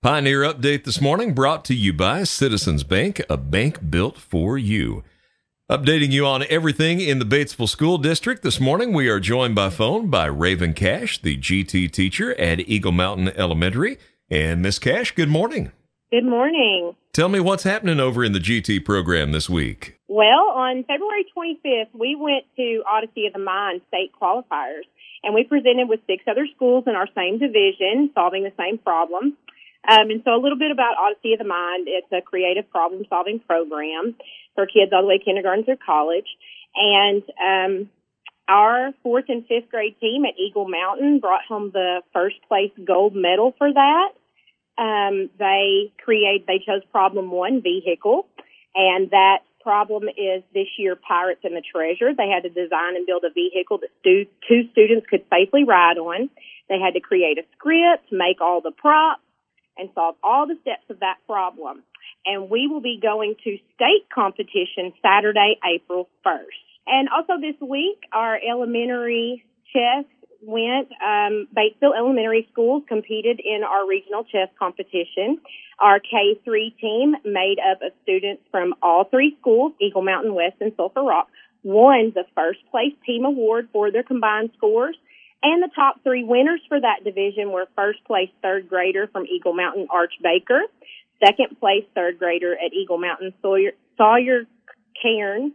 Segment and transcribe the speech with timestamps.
[0.00, 5.02] Pioneer Update this morning brought to you by Citizens Bank, a bank built for you.
[5.68, 9.70] Updating you on everything in the Batesville School District this morning, we are joined by
[9.70, 13.98] phone by Raven Cash, the GT teacher at Eagle Mountain Elementary.
[14.30, 15.72] And Miss Cash, good morning.
[16.12, 16.94] Good morning.
[17.12, 19.98] Tell me what's happening over in the GT program this week.
[20.06, 24.86] Well, on February 25th, we went to Odyssey of the Mind state qualifiers,
[25.24, 29.36] and we presented with six other schools in our same division, solving the same problem.
[29.88, 31.88] Um, and so a little bit about Odyssey of the Mind.
[31.88, 34.14] It's a creative problem solving program
[34.54, 36.26] for kids all the way kindergarten through college.
[36.76, 37.90] And um,
[38.48, 43.14] our fourth and fifth grade team at Eagle Mountain brought home the first place gold
[43.14, 44.08] medal for that.
[44.76, 48.26] Um, they create, they chose problem one, vehicle,
[48.74, 52.14] and that problem is this year Pirates and the Treasure.
[52.16, 55.98] They had to design and build a vehicle that stu- two students could safely ride
[55.98, 56.30] on.
[56.68, 59.20] They had to create a script, make all the props,
[59.78, 61.82] and solve all the steps of that problem.
[62.26, 66.68] And we will be going to state competition Saturday, April 1st.
[66.86, 70.04] And also this week, our elementary chess
[70.42, 75.38] went, um, Batesville Elementary Schools competed in our regional chess competition.
[75.78, 80.72] Our K3 team, made up of students from all three schools, Eagle Mountain West and
[80.76, 81.28] Sulphur Rock,
[81.62, 84.96] won the first place team award for their combined scores.
[85.42, 89.54] And the top three winners for that division were first place third grader from Eagle
[89.54, 90.62] Mountain Arch Baker,
[91.24, 94.44] second place third grader at Eagle Mountain Sawyer, Sawyer
[95.00, 95.52] Cairn,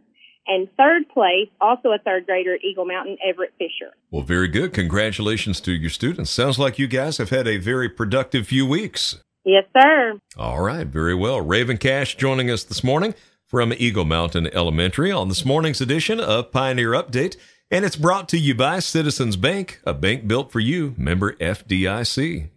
[0.47, 3.93] and third place, also a third grader at Eagle Mountain, Everett Fisher.
[4.11, 4.73] Well, very good.
[4.73, 6.31] Congratulations to your students.
[6.31, 9.21] Sounds like you guys have had a very productive few weeks.
[9.45, 10.19] Yes, sir.
[10.37, 11.41] All right, very well.
[11.41, 13.13] Raven Cash joining us this morning
[13.45, 17.35] from Eagle Mountain Elementary on this morning's edition of Pioneer Update.
[17.71, 22.49] And it's brought to you by Citizens Bank, a bank built for you, member FDIC.